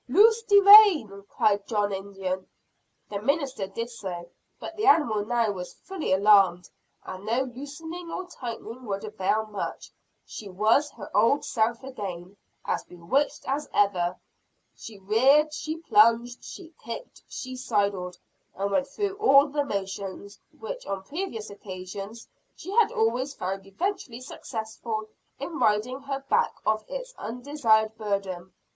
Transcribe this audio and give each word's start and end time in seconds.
"Loose 0.09 0.41
de 0.41 0.59
rein!" 0.59 1.23
cried 1.29 1.67
John 1.67 1.93
Indian. 1.93 2.47
The 3.11 3.21
minister 3.21 3.67
did 3.67 3.87
so. 3.91 4.31
But 4.59 4.75
the 4.75 4.87
animal 4.87 5.23
now 5.23 5.51
was 5.51 5.75
fully 5.75 6.11
alarmed; 6.11 6.67
and 7.05 7.23
no 7.23 7.43
loosening 7.43 8.09
or 8.09 8.25
tightening 8.25 8.85
would 8.85 9.03
avail 9.03 9.45
much. 9.45 9.91
She 10.25 10.49
was 10.49 10.89
her 10.93 11.15
old 11.15 11.45
self 11.45 11.83
again 11.83 12.35
as 12.65 12.83
bewitched 12.83 13.47
as 13.47 13.69
ever. 13.75 14.17
She 14.75 14.97
reared, 14.97 15.53
she 15.53 15.77
plunged, 15.77 16.43
she 16.43 16.73
kicked, 16.83 17.21
she 17.29 17.55
sidled, 17.55 18.17
and 18.55 18.71
went 18.71 18.87
through 18.87 19.17
all 19.17 19.49
the 19.49 19.63
motions, 19.63 20.39
which, 20.59 20.83
on 20.87 21.03
previous 21.03 21.51
occasions, 21.51 22.27
she 22.55 22.71
had 22.71 22.91
always 22.91 23.35
found 23.35 23.67
eventually 23.67 24.21
successful 24.21 25.07
in 25.37 25.59
ridding 25.59 25.99
her 26.01 26.21
back 26.27 26.55
of 26.65 26.83
its 26.87 27.13
undesired 27.19 27.95
burden. 27.99 28.51